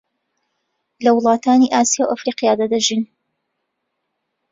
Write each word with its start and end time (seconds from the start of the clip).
لە 1.03 1.09
وڵاتانی 1.17 1.67
ئاسیا 1.73 2.03
و 2.03 2.09
ئەفریقادا 2.11 2.65
دەژین 2.73 3.01